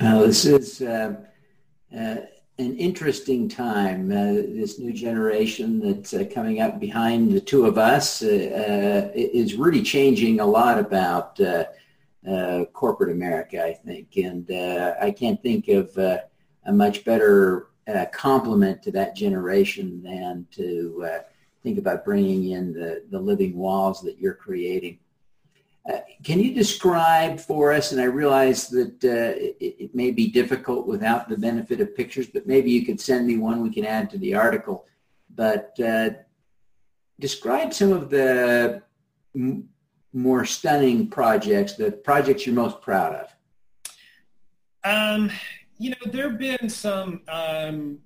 Uh, 0.00 0.26
this 0.26 0.44
is 0.44 0.82
uh, 0.82 1.14
uh, 1.96 2.16
an 2.58 2.76
interesting 2.76 3.48
time. 3.48 4.10
Uh, 4.10 4.32
this 4.32 4.78
new 4.78 4.92
generation 4.92 5.80
that's 5.80 6.12
uh, 6.12 6.24
coming 6.32 6.60
up 6.60 6.80
behind 6.80 7.32
the 7.32 7.40
two 7.40 7.66
of 7.66 7.78
us 7.78 8.22
uh, 8.22 9.10
is 9.14 9.54
really 9.54 9.82
changing 9.82 10.40
a 10.40 10.46
lot 10.46 10.78
about 10.78 11.40
corporate 12.72 13.12
America, 13.12 13.64
I 13.64 13.74
think. 13.74 14.16
And 14.16 14.50
I 15.00 15.10
can't 15.10 15.42
think 15.42 15.68
of 15.68 15.94
a 16.64 16.72
much 16.72 17.04
better 17.04 17.68
uh, 17.88 18.06
complement 18.12 18.82
to 18.82 18.92
that 18.92 19.16
generation 19.16 20.02
than 20.02 20.46
to 20.52 21.04
uh, 21.06 21.18
think 21.62 21.78
about 21.78 22.04
bringing 22.04 22.50
in 22.50 22.72
the, 22.72 23.02
the 23.10 23.18
living 23.18 23.56
walls 23.56 24.00
that 24.02 24.18
you're 24.18 24.34
creating. 24.34 24.98
Uh, 25.90 25.98
can 26.22 26.38
you 26.38 26.54
describe 26.54 27.40
for 27.40 27.72
us, 27.72 27.90
and 27.90 28.00
I 28.00 28.04
realize 28.04 28.68
that 28.68 29.02
uh, 29.02 29.36
it, 29.36 29.56
it, 29.60 29.94
may 29.94 30.12
be 30.12 30.28
difficult 30.28 30.86
without 30.86 31.28
the 31.28 31.36
benefit 31.36 31.80
of 31.80 31.96
pictures, 31.96 32.28
but 32.28 32.46
maybe 32.46 32.70
you 32.70 32.86
could 32.86 33.00
send 33.00 33.26
me 33.26 33.36
one 33.36 33.62
we 33.62 33.70
can 33.70 33.84
add 33.84 34.08
to 34.10 34.18
the 34.18 34.32
article. 34.34 34.86
But 35.34 35.74
uh, 35.84 36.10
describe 37.18 37.74
some 37.74 37.92
of 37.92 38.10
the 38.10 38.82
m- 39.34 39.68
more 40.12 40.44
stunning 40.44 41.08
projects, 41.08 41.74
the 41.74 41.90
projects 41.90 42.46
you're 42.46 42.54
most 42.54 42.80
proud 42.80 43.14
of. 43.14 43.28
Um, 44.84 45.30
you 45.82 45.90
know, 45.90 46.12
there 46.12 46.30
have 46.30 46.38
been 46.38 46.68
some 46.68 47.22
um, 47.26 47.98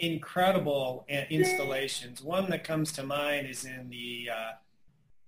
incredible 0.00 1.06
uh, 1.08 1.22
installations. 1.30 2.20
One 2.20 2.50
that 2.50 2.64
comes 2.64 2.90
to 2.92 3.04
mind 3.04 3.46
is 3.46 3.64
in 3.64 3.88
the 3.88 4.28
uh, 4.34 4.50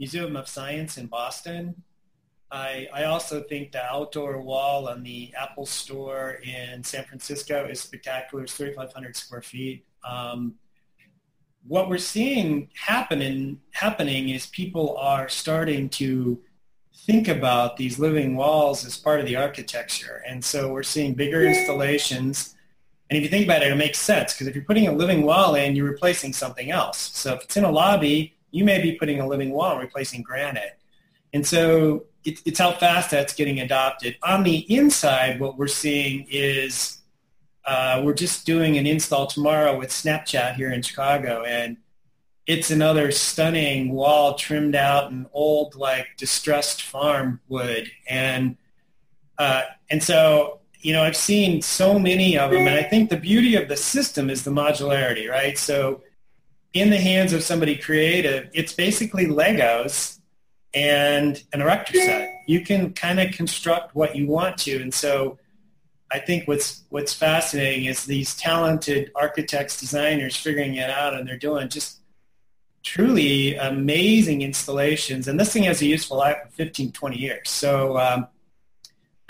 Museum 0.00 0.36
of 0.36 0.48
Science 0.48 0.98
in 0.98 1.06
Boston. 1.06 1.80
I, 2.50 2.88
I 2.92 3.04
also 3.04 3.42
think 3.42 3.70
the 3.70 3.84
outdoor 3.84 4.40
wall 4.40 4.88
on 4.88 5.04
the 5.04 5.32
Apple 5.40 5.66
store 5.66 6.40
in 6.42 6.82
San 6.82 7.04
Francisco 7.04 7.64
is 7.66 7.80
spectacular. 7.80 8.42
It's 8.42 8.54
3,500 8.54 9.14
square 9.14 9.42
feet. 9.42 9.84
Um, 10.02 10.54
what 11.64 11.88
we're 11.88 11.98
seeing 11.98 12.70
happening 12.74 13.60
happening 13.70 14.30
is 14.30 14.46
people 14.46 14.96
are 14.98 15.28
starting 15.28 15.88
to 15.90 16.40
think 16.94 17.28
about 17.28 17.76
these 17.76 17.98
living 17.98 18.36
walls 18.36 18.84
as 18.84 18.96
part 18.96 19.20
of 19.20 19.26
the 19.26 19.36
architecture, 19.36 20.22
and 20.26 20.44
so 20.44 20.72
we're 20.72 20.82
seeing 20.82 21.14
bigger 21.14 21.44
installations. 21.44 22.54
And 23.10 23.16
if 23.18 23.22
you 23.22 23.28
think 23.28 23.44
about 23.44 23.62
it, 23.62 23.70
it 23.70 23.76
makes 23.76 23.98
sense 23.98 24.32
because 24.32 24.46
if 24.46 24.54
you're 24.54 24.64
putting 24.64 24.88
a 24.88 24.92
living 24.92 25.22
wall 25.22 25.54
in, 25.54 25.76
you're 25.76 25.90
replacing 25.90 26.32
something 26.32 26.70
else. 26.70 26.98
So 27.14 27.34
if 27.34 27.44
it's 27.44 27.56
in 27.56 27.64
a 27.64 27.70
lobby, 27.70 28.34
you 28.50 28.64
may 28.64 28.80
be 28.80 28.92
putting 28.92 29.20
a 29.20 29.26
living 29.26 29.50
wall 29.50 29.72
and 29.72 29.80
replacing 29.80 30.22
granite. 30.22 30.78
And 31.34 31.46
so 31.46 32.06
it, 32.24 32.40
it's 32.46 32.58
how 32.58 32.72
fast 32.72 33.10
that's 33.10 33.34
getting 33.34 33.60
adopted. 33.60 34.16
On 34.22 34.42
the 34.42 34.58
inside, 34.74 35.40
what 35.40 35.58
we're 35.58 35.66
seeing 35.66 36.26
is 36.30 37.02
uh, 37.66 38.00
we're 38.04 38.14
just 38.14 38.46
doing 38.46 38.78
an 38.78 38.86
install 38.86 39.26
tomorrow 39.26 39.78
with 39.78 39.90
Snapchat 39.90 40.54
here 40.54 40.72
in 40.72 40.82
Chicago, 40.82 41.44
and 41.44 41.76
it's 42.46 42.70
another 42.70 43.10
stunning 43.10 43.92
wall 43.92 44.34
trimmed 44.34 44.74
out 44.74 45.10
in 45.10 45.26
old, 45.32 45.74
like 45.76 46.08
distressed 46.16 46.82
farm 46.82 47.40
wood, 47.48 47.90
and 48.08 48.56
uh, 49.38 49.62
and 49.90 50.02
so 50.02 50.60
you 50.80 50.92
know 50.92 51.02
I've 51.02 51.16
seen 51.16 51.62
so 51.62 51.98
many 51.98 52.38
of 52.38 52.50
them, 52.50 52.66
and 52.66 52.76
I 52.76 52.82
think 52.82 53.10
the 53.10 53.16
beauty 53.16 53.56
of 53.56 53.68
the 53.68 53.76
system 53.76 54.28
is 54.28 54.44
the 54.44 54.50
modularity, 54.50 55.28
right? 55.28 55.56
So 55.56 56.02
in 56.74 56.90
the 56.90 56.98
hands 56.98 57.32
of 57.32 57.42
somebody 57.42 57.76
creative, 57.76 58.50
it's 58.52 58.72
basically 58.72 59.26
Legos 59.26 60.18
and 60.74 61.42
an 61.52 61.62
erector 61.62 61.94
set. 61.94 62.42
You 62.46 62.60
can 62.60 62.92
kind 62.92 63.20
of 63.20 63.32
construct 63.32 63.94
what 63.94 64.16
you 64.16 64.26
want 64.26 64.58
to. 64.58 64.82
And 64.82 64.92
so 64.92 65.38
I 66.12 66.18
think 66.18 66.46
what's 66.46 66.82
what's 66.90 67.14
fascinating 67.14 67.86
is 67.86 68.04
these 68.04 68.34
talented 68.34 69.10
architects, 69.14 69.80
designers 69.80 70.36
figuring 70.36 70.74
it 70.74 70.90
out 70.90 71.14
and 71.14 71.26
they're 71.26 71.38
doing 71.38 71.68
just 71.68 72.00
truly 72.84 73.56
amazing 73.56 74.42
installations. 74.42 75.26
And 75.26 75.40
this 75.40 75.52
thing 75.52 75.64
has 75.64 75.80
a 75.82 75.86
useful 75.86 76.18
life 76.18 76.36
of 76.44 76.52
15, 76.52 76.92
20 76.92 77.18
years. 77.18 77.50
So 77.50 77.98
um, 77.98 78.28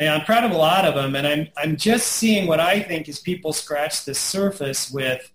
I'm 0.00 0.22
proud 0.22 0.44
of 0.44 0.50
a 0.50 0.56
lot 0.56 0.84
of 0.84 0.94
them. 0.94 1.14
And 1.14 1.26
I'm, 1.26 1.48
I'm 1.56 1.76
just 1.76 2.08
seeing 2.08 2.46
what 2.46 2.60
I 2.60 2.80
think 2.80 3.08
is 3.08 3.20
people 3.20 3.52
scratch 3.52 4.04
the 4.04 4.14
surface 4.14 4.90
with 4.90 5.30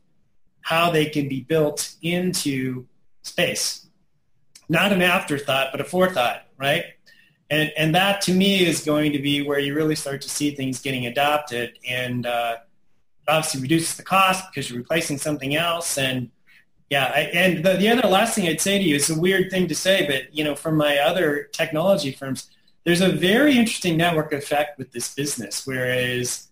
how 0.61 0.91
they 0.91 1.05
can 1.05 1.29
be 1.29 1.41
built 1.41 1.95
into 2.01 2.85
space. 3.23 3.87
Not 4.67 4.91
an 4.91 5.01
afterthought, 5.01 5.69
but 5.71 5.81
a 5.81 5.85
forethought, 5.85 6.43
right? 6.57 6.83
And, 7.49 7.71
and 7.77 7.95
that 7.95 8.21
to 8.23 8.33
me 8.33 8.65
is 8.65 8.83
going 8.83 9.13
to 9.13 9.19
be 9.19 9.41
where 9.41 9.59
you 9.59 9.73
really 9.73 9.95
start 9.95 10.21
to 10.21 10.29
see 10.29 10.53
things 10.53 10.79
getting 10.81 11.07
adopted 11.07 11.79
and 11.87 12.25
uh, 12.25 12.57
obviously 13.27 13.61
reduces 13.61 13.95
the 13.95 14.03
cost 14.03 14.43
because 14.51 14.69
you're 14.69 14.77
replacing 14.77 15.17
something 15.17 15.55
else. 15.55 15.97
And 15.97 16.29
yeah, 16.89 17.11
I, 17.13 17.19
and 17.33 17.63
the, 17.63 17.73
the 17.73 17.87
other 17.89 18.07
last 18.07 18.35
thing 18.35 18.47
I'd 18.47 18.61
say 18.61 18.79
to 18.79 18.83
you 18.83 18.95
is 18.95 19.09
a 19.09 19.19
weird 19.19 19.51
thing 19.51 19.67
to 19.67 19.75
say, 19.75 20.07
but 20.07 20.35
you 20.35 20.43
know, 20.43 20.55
from 20.55 20.75
my 20.75 20.97
other 20.97 21.43
technology 21.51 22.11
firms, 22.11 22.49
there's 22.83 23.01
a 23.01 23.09
very 23.09 23.57
interesting 23.57 23.97
network 23.97 24.33
effect 24.33 24.79
with 24.79 24.91
this 24.91 25.13
business, 25.13 25.67
whereas 25.67 26.47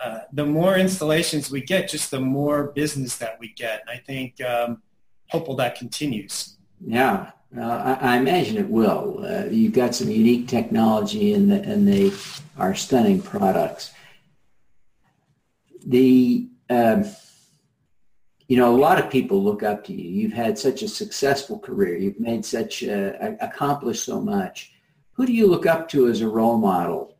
uh, 0.00 0.20
the 0.32 0.46
more 0.46 0.76
installations 0.76 1.50
we 1.50 1.60
get, 1.60 1.88
just 1.88 2.10
the 2.10 2.20
more 2.20 2.64
business 2.68 3.18
that 3.18 3.38
we 3.38 3.48
get. 3.48 3.82
And 3.82 3.90
I 3.90 4.02
think 4.02 4.40
um, 4.42 4.82
hopeful 5.28 5.56
that 5.56 5.76
continues. 5.76 6.56
Yeah, 6.80 7.30
uh, 7.56 7.60
I, 7.60 8.14
I, 8.14 8.16
imagine 8.16 8.56
it 8.56 8.68
will. 8.68 9.24
Uh, 9.26 9.44
you've 9.50 9.72
got 9.72 9.94
some 9.94 10.10
unique 10.10 10.48
technology, 10.48 11.34
and 11.34 11.50
the, 11.50 11.62
and 11.62 11.86
they 11.86 12.12
are 12.56 12.74
stunning 12.74 13.20
products. 13.20 13.92
The 15.86 16.48
um, 16.70 17.04
you 18.48 18.58
know, 18.58 18.74
a 18.74 18.76
lot 18.76 18.98
of 18.98 19.10
people 19.10 19.42
look 19.42 19.62
up 19.62 19.84
to 19.84 19.92
you. 19.92 20.08
You've 20.08 20.32
had 20.32 20.58
such 20.58 20.82
a 20.82 20.88
successful 20.88 21.58
career. 21.58 21.96
You've 21.96 22.20
made 22.20 22.44
such 22.44 22.82
a, 22.82 23.36
accomplished 23.42 24.04
so 24.04 24.20
much. 24.20 24.72
Who 25.12 25.26
do 25.26 25.32
you 25.32 25.46
look 25.46 25.66
up 25.66 25.88
to 25.90 26.08
as 26.08 26.20
a 26.20 26.28
role 26.28 26.58
model? 26.58 27.16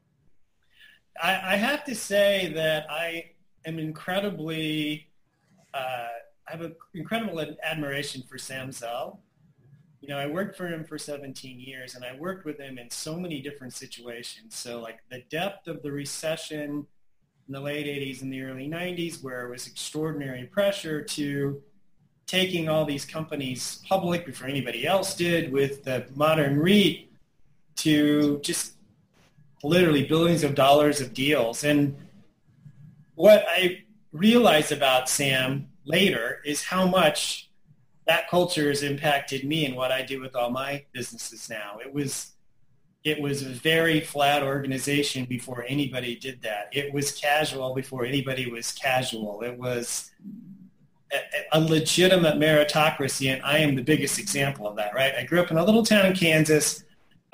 I, 1.23 1.55
I 1.55 1.57
have 1.57 1.85
to 1.85 1.95
say 1.95 2.53
that 2.55 2.87
I 2.91 3.31
am 3.65 3.79
incredibly, 3.79 5.09
uh, 5.73 6.09
I 6.47 6.51
have 6.51 6.61
an 6.61 6.77
incredible 6.93 7.41
admiration 7.63 8.23
for 8.29 8.37
Sam 8.37 8.71
Zell. 8.71 9.21
You 10.03 10.09
know, 10.09 10.19
I 10.19 10.27
worked 10.27 10.57
for 10.57 10.67
him 10.67 10.85
for 10.85 10.99
17 10.99 11.59
years, 11.59 11.95
and 11.95 12.05
I 12.05 12.15
worked 12.19 12.45
with 12.45 12.59
him 12.59 12.77
in 12.77 12.91
so 12.91 13.17
many 13.17 13.41
different 13.41 13.73
situations. 13.73 14.55
So, 14.55 14.81
like 14.81 14.99
the 15.11 15.23
depth 15.31 15.67
of 15.67 15.83
the 15.83 15.91
recession 15.91 16.87
in 17.47 17.53
the 17.53 17.61
late 17.61 17.87
80s 17.87 18.23
and 18.23 18.33
the 18.33 18.43
early 18.43 18.69
90s, 18.69 19.23
where 19.23 19.47
it 19.47 19.51
was 19.51 19.67
extraordinary 19.67 20.45
pressure 20.45 21.03
to 21.03 21.63
taking 22.27 22.69
all 22.69 22.85
these 22.85 23.05
companies 23.05 23.83
public 23.87 24.25
before 24.25 24.49
anybody 24.49 24.87
else 24.87 25.15
did 25.15 25.53
with 25.53 25.85
the 25.85 26.07
modern 26.15 26.59
REIT 26.59 27.11
to 27.77 28.39
just 28.41 28.73
literally 29.63 30.05
billions 30.07 30.43
of 30.43 30.55
dollars 30.55 31.01
of 31.01 31.13
deals. 31.13 31.65
And 31.65 31.97
what 33.15 33.45
I 33.49 33.85
realized 34.13 34.73
about 34.73 35.09
Sam 35.09 35.69
later 35.85 36.41
is 36.45 36.63
how 36.63 36.87
much 36.87 37.51
that 38.07 38.29
culture 38.29 38.69
has 38.69 38.83
impacted 38.83 39.45
me 39.45 39.67
and 39.67 39.77
what 39.77 39.91
I 39.91 40.03
do 40.03 40.21
with 40.21 40.37
all 40.37 40.51
my 40.51 40.85
businesses 40.93 41.49
now. 41.49 41.79
It 41.85 41.93
was 41.93 42.34
it 43.05 43.21
was 43.21 43.43
a 43.43 43.49
very 43.49 44.01
flat 44.01 44.43
organization 44.43 45.27
before 45.27 45.65
anybody 45.69 46.17
did 46.17 46.43
that. 46.43 46.71
It 46.73 46.93
was 46.93 47.13
casual 47.13 47.75
before 47.75 48.05
anybody 48.05 48.51
was 48.51 48.73
casual. 48.73 49.43
It 49.43 49.59
was 49.59 50.11
a, 51.13 51.19
a 51.53 51.61
legitimate 51.61 52.37
meritocracy, 52.37 53.33
and 53.33 53.43
I 53.43 53.59
am 53.59 53.75
the 53.77 53.83
biggest 53.83 54.19
example 54.19 54.67
of 54.67 54.77
that, 54.77 54.95
right? 54.95 55.15
I 55.15 55.25
grew 55.25 55.41
up 55.41 55.51
in 55.51 55.59
a 55.59 55.65
little 55.65 55.85
town 55.85 56.07
in 56.07 56.15
Kansas 56.15 56.85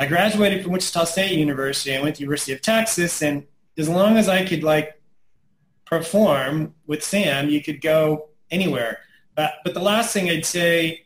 I 0.01 0.07
graduated 0.07 0.63
from 0.63 0.73
Wichita 0.73 1.05
State 1.05 1.39
University. 1.39 1.95
I 1.95 2.01
went 2.01 2.15
to 2.15 2.21
the 2.21 2.23
University 2.23 2.53
of 2.55 2.63
Texas, 2.63 3.21
and 3.21 3.47
as 3.77 3.87
long 3.87 4.17
as 4.17 4.31
I 4.31 4.47
could 4.47 4.65
like 4.65 4.99
perform 5.85 6.75
with 6.87 7.05
Sam, 7.05 7.51
you 7.51 7.63
could 7.63 7.83
go 7.83 8.31
anywhere. 8.51 9.01
But 9.35 9.57
but 9.63 9.75
the 9.75 9.81
last 9.81 10.15
thing 10.15 10.31
I'd 10.31 10.47
say 10.47 11.05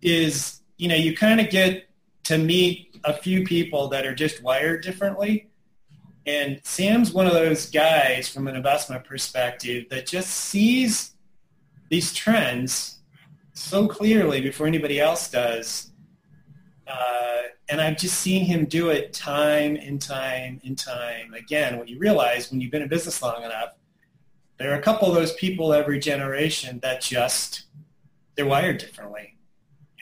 is, 0.00 0.62
you 0.78 0.88
know, 0.88 0.94
you 0.94 1.14
kind 1.14 1.38
of 1.38 1.50
get 1.50 1.90
to 2.24 2.38
meet 2.38 2.89
a 3.04 3.14
few 3.14 3.44
people 3.44 3.88
that 3.88 4.06
are 4.06 4.14
just 4.14 4.42
wired 4.42 4.82
differently. 4.82 5.50
And 6.26 6.60
Sam's 6.64 7.12
one 7.12 7.26
of 7.26 7.32
those 7.32 7.70
guys 7.70 8.28
from 8.28 8.46
an 8.46 8.54
investment 8.54 9.04
perspective 9.04 9.86
that 9.90 10.06
just 10.06 10.30
sees 10.30 11.14
these 11.88 12.12
trends 12.12 13.00
so 13.54 13.88
clearly 13.88 14.40
before 14.40 14.66
anybody 14.66 15.00
else 15.00 15.30
does. 15.30 15.92
Uh, 16.86 17.42
and 17.68 17.80
I've 17.80 17.96
just 17.96 18.20
seen 18.20 18.44
him 18.44 18.64
do 18.64 18.90
it 18.90 19.12
time 19.12 19.76
and 19.76 20.00
time 20.00 20.60
and 20.64 20.76
time 20.76 21.34
again. 21.34 21.78
What 21.78 21.88
you 21.88 21.98
realize 21.98 22.50
when 22.50 22.60
you've 22.60 22.70
been 22.70 22.82
in 22.82 22.88
business 22.88 23.22
long 23.22 23.42
enough, 23.42 23.74
there 24.58 24.72
are 24.72 24.78
a 24.78 24.82
couple 24.82 25.08
of 25.08 25.14
those 25.14 25.32
people 25.34 25.72
every 25.72 25.98
generation 25.98 26.80
that 26.82 27.00
just, 27.00 27.64
they're 28.34 28.46
wired 28.46 28.78
differently. 28.78 29.36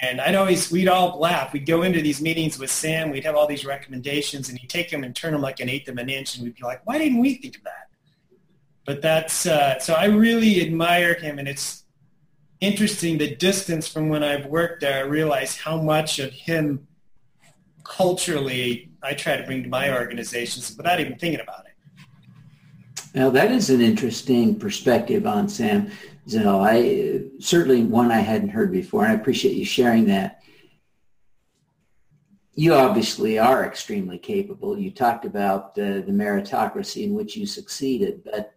And 0.00 0.20
I'd 0.20 0.36
always, 0.36 0.70
we'd 0.70 0.88
all 0.88 1.18
laugh. 1.18 1.52
We'd 1.52 1.66
go 1.66 1.82
into 1.82 2.00
these 2.00 2.20
meetings 2.20 2.58
with 2.58 2.70
Sam. 2.70 3.10
We'd 3.10 3.24
have 3.24 3.34
all 3.34 3.48
these 3.48 3.64
recommendations, 3.64 4.48
and 4.48 4.56
he'd 4.56 4.70
take 4.70 4.90
them 4.90 5.02
and 5.02 5.14
turn 5.14 5.32
them 5.32 5.42
like 5.42 5.58
an 5.58 5.68
eighth 5.68 5.88
of 5.88 5.98
an 5.98 6.08
inch, 6.08 6.36
and 6.36 6.44
we'd 6.44 6.54
be 6.54 6.62
like, 6.62 6.86
why 6.86 6.98
didn't 6.98 7.18
we 7.18 7.34
think 7.34 7.56
of 7.56 7.64
that? 7.64 7.88
But 8.84 9.02
that's, 9.02 9.44
uh, 9.44 9.78
so 9.80 9.94
I 9.94 10.06
really 10.06 10.62
admire 10.62 11.14
him, 11.14 11.38
and 11.38 11.48
it's 11.48 11.84
interesting 12.60 13.18
the 13.18 13.34
distance 13.34 13.88
from 13.88 14.08
when 14.08 14.22
I've 14.22 14.46
worked 14.46 14.80
there. 14.80 15.04
I 15.04 15.06
realize 15.06 15.56
how 15.56 15.80
much 15.80 16.18
of 16.18 16.32
him 16.32 16.86
culturally 17.84 18.90
I 19.02 19.14
try 19.14 19.36
to 19.36 19.44
bring 19.44 19.62
to 19.62 19.68
my 19.68 19.92
organizations 19.92 20.76
without 20.76 21.00
even 21.00 21.16
thinking 21.18 21.40
about 21.40 21.66
it. 21.66 21.67
Now 23.18 23.30
that 23.30 23.50
is 23.50 23.68
an 23.68 23.80
interesting 23.80 24.56
perspective 24.60 25.26
on 25.26 25.48
Sam 25.48 25.90
Zell. 26.28 26.60
I 26.60 27.22
certainly 27.40 27.82
one 27.82 28.12
I 28.12 28.20
hadn't 28.20 28.50
heard 28.50 28.70
before, 28.70 29.02
and 29.02 29.10
I 29.10 29.16
appreciate 29.16 29.56
you 29.56 29.64
sharing 29.64 30.06
that. 30.06 30.40
You 32.54 32.74
obviously 32.74 33.36
are 33.36 33.66
extremely 33.66 34.18
capable. 34.18 34.78
You 34.78 34.92
talked 34.92 35.24
about 35.24 35.70
uh, 35.70 36.06
the 36.06 36.12
meritocracy 36.12 37.02
in 37.02 37.12
which 37.12 37.36
you 37.36 37.44
succeeded, 37.44 38.22
but 38.22 38.54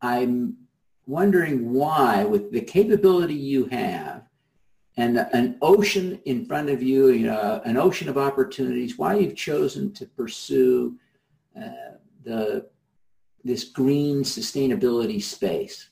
I'm 0.00 0.56
wondering 1.04 1.74
why, 1.74 2.24
with 2.24 2.50
the 2.50 2.62
capability 2.62 3.34
you 3.34 3.66
have, 3.66 4.22
and 4.96 5.18
an 5.18 5.58
ocean 5.60 6.18
in 6.24 6.46
front 6.46 6.70
of 6.70 6.82
you, 6.82 7.08
you 7.10 7.26
know, 7.26 7.60
an 7.66 7.76
ocean 7.76 8.08
of 8.08 8.16
opportunities, 8.16 8.96
why 8.96 9.16
you've 9.16 9.36
chosen 9.36 9.92
to 9.92 10.06
pursue 10.06 10.96
uh, 11.54 11.98
the 12.24 12.71
this 13.44 13.64
green 13.64 14.22
sustainability 14.22 15.22
space? 15.22 15.90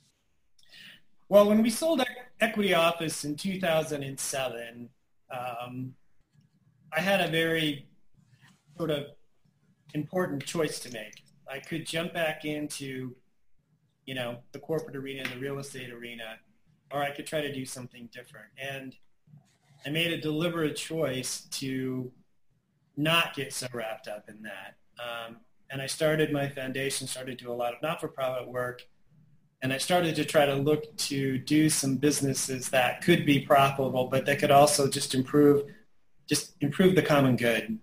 Well, 1.28 1.48
when 1.48 1.62
we 1.62 1.70
sold 1.70 2.02
Equity 2.40 2.74
Office 2.74 3.24
in 3.24 3.36
2007, 3.36 4.88
um, 5.30 5.94
I 6.92 7.00
had 7.00 7.20
a 7.20 7.30
very 7.30 7.86
sort 8.76 8.90
of 8.90 9.06
important 9.94 10.44
choice 10.44 10.80
to 10.80 10.92
make. 10.92 11.22
I 11.50 11.58
could 11.58 11.86
jump 11.86 12.14
back 12.14 12.44
into, 12.44 13.14
you 14.06 14.14
know, 14.14 14.38
the 14.52 14.58
corporate 14.58 14.96
arena, 14.96 15.22
and 15.22 15.32
the 15.32 15.38
real 15.38 15.58
estate 15.58 15.92
arena, 15.92 16.36
or 16.92 17.02
I 17.02 17.10
could 17.10 17.26
try 17.26 17.40
to 17.40 17.52
do 17.52 17.64
something 17.64 18.08
different. 18.12 18.48
And 18.58 18.96
I 19.86 19.90
made 19.90 20.12
a 20.12 20.20
deliberate 20.20 20.76
choice 20.76 21.42
to 21.52 22.10
not 22.96 23.34
get 23.34 23.52
so 23.52 23.66
wrapped 23.72 24.08
up 24.08 24.28
in 24.28 24.42
that. 24.42 24.76
Um, 24.98 25.36
and 25.70 25.80
I 25.80 25.86
started 25.86 26.32
my 26.32 26.48
foundation, 26.48 27.06
started 27.06 27.38
to 27.38 27.44
do 27.44 27.52
a 27.52 27.54
lot 27.54 27.74
of 27.74 27.80
not-for-profit 27.82 28.48
work, 28.48 28.86
and 29.62 29.72
I 29.72 29.78
started 29.78 30.16
to 30.16 30.24
try 30.24 30.46
to 30.46 30.54
look 30.54 30.96
to 30.96 31.38
do 31.38 31.68
some 31.68 31.96
businesses 31.96 32.70
that 32.70 33.02
could 33.02 33.24
be 33.24 33.40
profitable, 33.40 34.06
but 34.06 34.26
that 34.26 34.38
could 34.38 34.50
also 34.50 34.88
just 34.88 35.14
improve, 35.14 35.64
just 36.28 36.54
improve 36.60 36.94
the 36.94 37.02
common 37.02 37.36
good. 37.36 37.78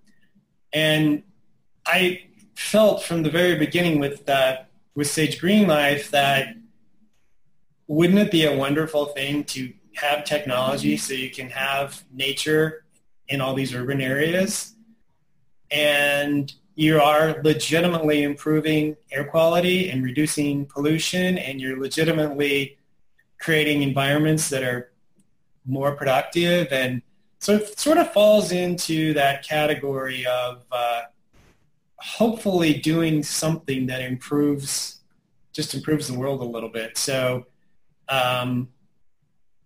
And 0.74 1.24
I 1.86 2.24
felt 2.56 3.04
from 3.04 3.24
the 3.24 3.30
very 3.30 3.56
beginning 3.56 4.00
with 4.00 4.28
uh, 4.28 4.58
with 4.96 5.08
Sage 5.08 5.40
Green 5.40 5.68
Life 5.68 6.10
that 6.12 6.56
wouldn't 7.88 8.20
it 8.20 8.32
be 8.32 8.46
a 8.46 8.58
wonderful 8.58 9.06
thing 9.06 9.44
to 9.46 9.72
have 9.94 10.26
technology 10.26 10.98
so 10.98 11.14
you 11.14 11.30
can 11.30 11.50
have 11.50 12.04
nature 12.12 12.84
in 13.28 13.40
all 13.40 13.54
these 13.54 13.74
urban 13.74 14.02
areas 14.02 14.76
and 15.72 16.54
you 16.78 17.02
are 17.02 17.42
legitimately 17.44 18.22
improving 18.22 18.96
air 19.12 19.26
quality 19.26 19.90
and 19.90 20.04
reducing 20.04 20.66
pollution 20.68 21.38
and 21.40 21.60
you're 21.60 21.80
legitimately 21.80 22.78
creating 23.42 23.82
environments 23.82 24.48
that 24.50 24.64
are 24.64 24.92
more 25.66 25.96
productive 25.96 26.68
and 26.72 27.02
so 27.40 27.56
it 27.56 27.80
sort 27.80 27.98
of 27.98 28.14
falls 28.14 28.52
into 28.52 29.14
that 29.14 29.44
category 29.44 30.26
of 30.26 30.64
uh, 30.72 31.02
hopefully 31.98 32.76
doing 32.76 33.22
something 33.24 33.88
that 33.88 34.02
improves 34.02 35.02
just 35.54 35.74
improves 35.74 36.08
the 36.08 36.18
world 36.18 36.42
a 36.42 36.46
little 36.46 36.70
bit. 36.70 36.98
So 36.98 37.48
um, 38.10 38.70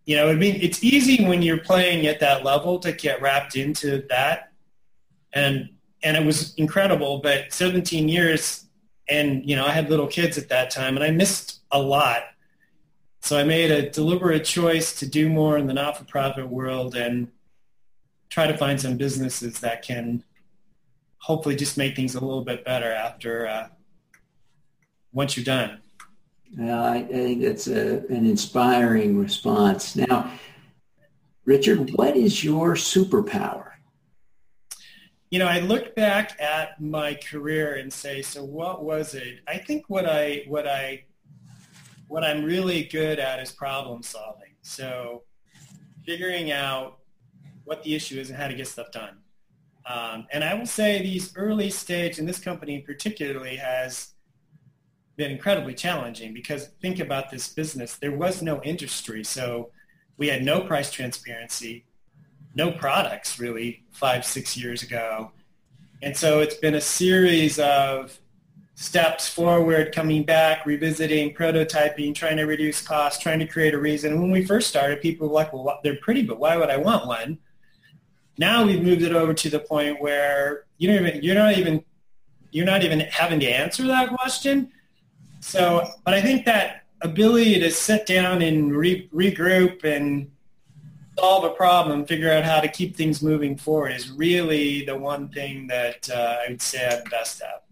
you 0.06 0.16
know 0.16 0.30
i 0.30 0.34
mean 0.34 0.58
it's 0.62 0.84
easy 0.84 1.24
when 1.26 1.42
you're 1.42 1.60
playing 1.60 2.08
at 2.08 2.20
that 2.20 2.44
level 2.44 2.80
to 2.80 2.92
get 2.92 3.22
wrapped 3.22 3.56
into 3.56 4.04
that 4.10 4.52
and 5.34 5.70
and 6.04 6.18
it 6.18 6.26
was 6.26 6.54
incredible. 6.56 7.20
But 7.20 7.54
17 7.54 8.08
years, 8.08 8.66
and 9.10 9.48
you 9.48 9.56
know, 9.56 9.66
I 9.66 9.72
had 9.72 9.90
little 9.90 10.08
kids 10.08 10.38
at 10.38 10.50
that 10.50 10.70
time, 10.70 10.96
and 10.96 11.04
I 11.04 11.12
missed 11.12 11.60
a 11.72 11.80
lot. 11.80 12.24
So 13.22 13.38
I 13.38 13.44
made 13.44 13.70
a 13.70 13.90
deliberate 13.90 14.44
choice 14.44 14.96
to 15.00 15.06
do 15.06 15.30
more 15.30 15.58
in 15.58 15.68
the 15.68 15.74
not-for-profit 15.74 16.48
world 16.48 16.96
and 16.96 17.28
try 18.30 18.48
to 18.48 18.58
find 18.58 18.82
some 18.82 18.98
businesses 18.98 19.60
that 19.60 19.84
can 19.84 20.24
hopefully 21.20 21.56
just 21.56 21.78
make 21.78 21.96
things 21.96 22.16
a 22.16 22.20
little 22.20 22.44
bit 22.44 22.66
better 22.66 22.92
after 22.92 23.48
uh, 23.48 23.68
once 25.14 25.38
you're 25.38 25.44
done. 25.44 25.80
Well, 26.58 26.84
I, 26.84 26.98
I 26.98 27.06
think 27.06 27.42
that's 27.44 27.68
a, 27.68 28.00
an 28.08 28.26
inspiring 28.26 29.18
response. 29.18 29.96
Now, 29.96 30.32
Richard, 31.46 31.92
what 31.92 32.18
is 32.18 32.44
your 32.44 32.74
superpower? 32.74 33.71
You 35.32 35.40
know, 35.40 35.48
I 35.48 35.62
look 35.62 35.96
back 35.96 36.40
at 36.42 36.80
my 36.82 37.16
career 37.16 37.76
and 37.76 37.92
say, 37.92 38.22
so 38.22 38.44
what 38.44 38.84
was 38.84 39.16
it? 39.16 39.40
I 39.48 39.58
think 39.58 39.86
what 39.88 40.06
I 40.06 40.44
what 40.48 40.68
I 40.68 41.06
what 42.10 42.26
I'm 42.26 42.44
really 42.44 42.84
good 42.84 43.18
at 43.18 43.40
is 43.40 43.50
problem 43.50 44.04
solving. 44.04 44.54
So 44.62 45.24
figuring 46.06 46.52
out 46.52 47.00
what 47.64 47.82
the 47.84 47.96
issue 47.96 48.20
is 48.20 48.30
and 48.30 48.38
how 48.38 48.50
to 48.50 48.54
get 48.54 48.68
stuff 48.68 48.92
done. 48.92 49.20
Um, 49.86 50.28
and 50.34 50.44
I 50.44 50.54
will 50.54 50.66
say 50.66 51.02
these 51.02 51.36
early 51.38 51.70
stage, 51.70 52.20
and 52.20 52.28
this 52.28 52.40
company 52.40 52.80
particularly 52.80 53.56
has 53.56 54.10
been 55.16 55.32
incredibly 55.32 55.74
challenging 55.74 56.34
because 56.34 56.68
think 56.82 57.00
about 57.00 57.32
this 57.32 57.48
business. 57.48 57.96
There 57.96 58.16
was 58.16 58.42
no 58.42 58.62
industry, 58.64 59.24
so 59.24 59.72
we 60.18 60.28
had 60.28 60.44
no 60.44 60.62
price 60.62 60.92
transparency 60.92 61.86
no 62.56 62.72
products 62.72 63.40
really 63.40 63.84
five, 63.92 64.26
six 64.26 64.58
years 64.58 64.84
ago. 64.84 65.32
And 66.02 66.16
so 66.16 66.40
it's 66.40 66.56
been 66.56 66.76
a 66.76 66.82
series 66.82 67.60
of 67.60 68.20
steps 68.76 69.30
forward, 69.30 69.94
coming 69.94 70.24
back, 70.24 70.66
revisiting, 70.66 71.34
prototyping, 71.36 72.16
trying 72.16 72.38
to 72.38 72.46
reduce 72.46 72.82
costs, 72.82 73.22
trying 73.22 73.38
to 73.40 73.46
create 73.46 73.76
a 73.76 73.78
reason. 73.78 74.20
When 74.20 74.32
we 74.32 74.44
first 74.44 74.68
started, 74.70 75.02
people 75.02 75.28
were 75.28 75.34
like, 75.34 75.54
well, 75.54 75.80
they're 75.84 75.98
pretty, 75.98 76.24
but 76.24 76.40
why 76.40 76.58
would 76.58 76.70
I 76.70 76.78
want 76.78 77.06
one? 77.06 77.38
Now 78.40 78.66
we've 78.66 78.82
moved 78.82 79.04
it 79.04 79.14
over 79.14 79.36
to 79.36 79.50
the 79.50 79.60
point 79.60 80.02
where 80.02 80.66
you 80.78 80.88
don't 80.88 81.06
even, 81.06 81.22
you're 81.22 81.36
not 81.36 81.58
even, 81.58 81.84
you're 82.50 82.66
not 82.66 82.84
even 82.84 83.02
having 83.02 83.40
to 83.42 83.48
answer 83.48 83.86
that 83.88 84.10
question. 84.10 84.72
So, 85.42 85.88
but 86.04 86.16
I 86.16 86.22
think 86.22 86.46
that 86.46 86.86
ability 87.02 87.60
to 87.60 87.70
sit 87.70 88.06
down 88.06 88.42
and 88.42 88.76
re- 88.76 89.08
regroup 89.14 89.84
and 89.84 90.32
solve 91.22 91.44
a 91.44 91.52
problem, 91.52 92.04
figure 92.04 92.32
out 92.32 92.44
how 92.44 92.60
to 92.60 92.68
keep 92.68 92.96
things 92.96 93.22
moving 93.22 93.56
forward 93.56 93.90
is 93.90 94.10
really 94.10 94.84
the 94.86 94.98
one 94.98 95.30
thing 95.30 95.68
that 95.68 96.10
uh, 96.10 96.38
I 96.44 96.50
would 96.50 96.62
say 96.62 96.90
I'm 96.90 97.04
best 97.12 97.44
at. 97.44 97.64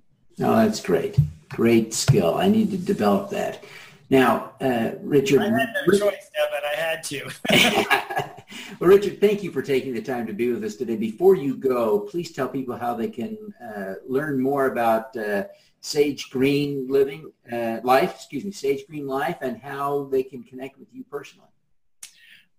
Oh, 0.42 0.56
that's 0.56 0.82
great. 0.82 1.18
Great 1.50 1.96
skill. 1.96 2.36
I 2.36 2.48
need 2.48 2.70
to 2.70 2.78
develop 2.78 3.32
that. 3.32 3.64
Now, 4.12 4.52
uh, 4.62 4.92
Richard. 5.02 5.42
I 5.42 5.46
had 5.46 5.74
no 5.88 5.98
choice, 5.98 6.30
Devin. 6.36 6.64
I 6.64 6.80
had 6.80 7.04
to. 7.06 8.40
well, 8.80 8.90
Richard, 8.90 9.20
thank 9.20 9.42
you 9.42 9.52
for 9.52 9.64
taking 9.64 9.94
the 9.96 10.02
time 10.02 10.28
to 10.28 10.34
be 10.34 10.52
with 10.52 10.64
us 10.64 10.76
today. 10.76 10.96
Before 10.96 11.36
you 11.36 11.58
go, 11.58 12.02
please 12.02 12.32
tell 12.32 12.48
people 12.48 12.78
how 12.78 12.94
they 12.94 13.10
can 13.10 13.36
uh, 13.64 13.96
learn 14.08 14.40
more 14.40 14.68
about 14.68 15.18
uh, 15.18 15.46
Sage 15.82 16.30
Green 16.30 16.88
Living 16.88 17.32
uh, 17.52 17.80
Life, 17.84 18.14
excuse 18.16 18.46
me, 18.46 18.52
Sage 18.52 18.86
Green 18.88 19.08
Life, 19.08 19.38
and 19.42 19.58
how 19.58 20.08
they 20.12 20.22
can 20.22 20.44
connect 20.44 20.78
with 20.78 20.88
you 20.94 21.04
personally. 21.04 21.49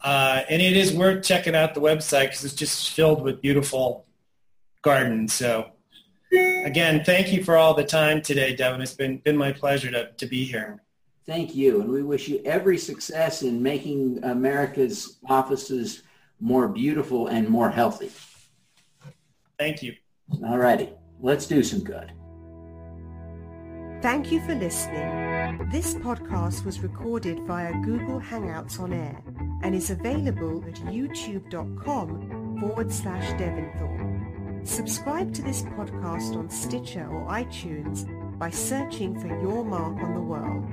Uh, 0.01 0.43
and 0.49 0.61
it 0.61 0.77
is 0.77 0.93
worth 0.93 1.23
checking 1.23 1.55
out 1.55 1.73
the 1.73 1.81
website 1.81 2.25
because 2.25 2.45
it's 2.45 2.53
just 2.53 2.91
filled 2.91 3.23
with 3.23 3.41
beautiful 3.41 4.05
gardens. 4.81 5.33
So 5.33 5.71
again, 6.31 7.03
thank 7.03 7.31
you 7.31 7.43
for 7.43 7.57
all 7.57 7.73
the 7.73 7.85
time 7.85 8.21
today, 8.21 8.55
Devin. 8.55 8.81
It's 8.81 8.93
been, 8.93 9.17
been 9.19 9.37
my 9.37 9.53
pleasure 9.53 9.89
to, 9.91 10.11
to 10.11 10.25
be 10.25 10.43
here. 10.43 10.81
Thank 11.27 11.55
you. 11.55 11.81
And 11.81 11.89
we 11.89 12.03
wish 12.03 12.29
you 12.29 12.41
every 12.45 12.77
success 12.77 13.43
in 13.43 13.61
making 13.61 14.23
America's 14.23 15.17
offices 15.27 16.03
more 16.39 16.67
beautiful 16.69 17.27
and 17.27 17.49
more 17.49 17.69
healthy. 17.69 18.11
Thank 19.59 19.83
you. 19.83 19.95
All 20.45 20.57
righty. 20.57 20.89
Let's 21.19 21.47
do 21.47 21.63
some 21.63 21.83
good. 21.83 22.13
Thank 24.01 24.31
you 24.31 24.39
for 24.45 24.55
listening. 24.55 25.67
This 25.71 25.95
podcast 25.95 26.63
was 26.63 26.79
recorded 26.79 27.39
via 27.47 27.73
Google 27.81 28.21
Hangouts 28.21 28.79
on 28.79 28.93
Air 28.93 29.21
and 29.63 29.73
is 29.73 29.89
available 29.89 30.63
at 30.67 30.75
youtube.com 30.75 32.59
forward 32.59 32.91
slash 32.91 33.33
Devinthorpe. 33.33 34.67
Subscribe 34.67 35.33
to 35.33 35.41
this 35.41 35.63
podcast 35.63 36.35
on 36.35 36.49
Stitcher 36.49 37.07
or 37.07 37.27
iTunes 37.27 38.05
by 38.37 38.51
searching 38.51 39.19
for 39.19 39.27
Your 39.27 39.65
Mark 39.65 39.97
on 39.97 40.13
the 40.13 40.21
World. 40.21 40.65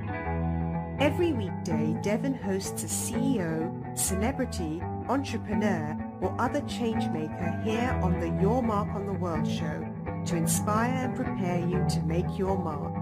Every 0.99 1.33
weekday, 1.33 1.93
Devin 2.01 2.35
hosts 2.35 2.83
a 2.83 2.87
CEO, 2.87 3.97
celebrity, 3.97 4.81
entrepreneur, 5.09 5.97
or 6.21 6.33
other 6.39 6.61
changemaker 6.61 7.61
here 7.65 7.91
on 8.01 8.17
the 8.21 8.29
Your 8.41 8.63
Mark 8.63 8.87
on 8.95 9.05
the 9.05 9.11
World 9.11 9.45
show 9.45 9.85
to 10.25 10.37
inspire 10.37 10.93
and 10.93 11.13
prepare 11.13 11.59
you 11.59 11.85
to 11.89 12.01
make 12.03 12.37
your 12.37 12.57
mark. 12.57 12.95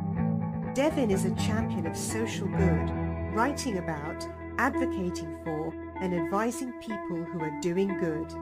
Devin 0.74 1.12
is 1.12 1.26
a 1.26 1.36
champion 1.36 1.86
of 1.86 1.96
social 1.96 2.48
good, 2.48 2.90
writing 3.36 3.78
about, 3.78 4.28
advocating 4.58 5.38
for, 5.44 5.72
and 6.02 6.16
advising 6.16 6.74
people 6.82 7.24
who 7.24 7.42
are 7.42 7.60
doing 7.62 7.96
good. 8.00 8.34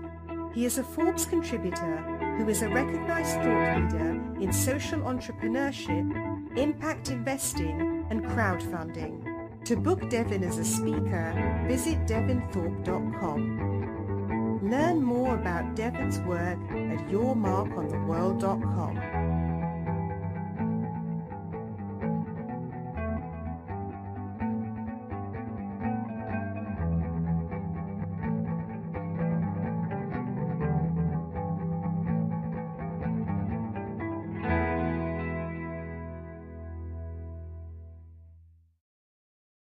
He 0.53 0.65
is 0.65 0.77
a 0.77 0.83
Forbes 0.83 1.25
contributor 1.25 1.97
who 2.37 2.47
is 2.47 2.61
a 2.61 2.69
recognized 2.69 3.35
thought 3.35 3.81
leader 3.81 4.11
in 4.39 4.53
social 4.53 4.99
entrepreneurship, 5.01 6.57
impact 6.57 7.09
investing, 7.09 8.05
and 8.09 8.23
crowdfunding. 8.23 9.30
To 9.65 9.75
book 9.75 10.09
Devin 10.09 10.43
as 10.43 10.57
a 10.57 10.65
speaker, 10.65 11.63
visit 11.67 12.07
devinthorpe.com. 12.07 14.59
Learn 14.63 15.03
more 15.03 15.35
about 15.35 15.75
Devin's 15.75 16.17
work 16.21 16.57
at 16.71 17.07
yourmarkontheworld.com. 17.09 19.10